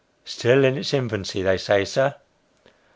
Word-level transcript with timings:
"Still 0.25 0.65
in 0.65 0.79
its 0.79 0.95
infancy, 0.95 1.43
they 1.43 1.59
say, 1.59 1.85
sir." 1.85 2.15